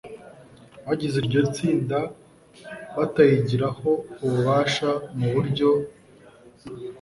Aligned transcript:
Bagize 0.87 1.15
iryo 1.23 1.39
tsinda 1.53 1.97
batayigiraho 2.97 3.89
ububasha 4.25 4.89
mu 5.17 5.27
buryo 5.33 5.69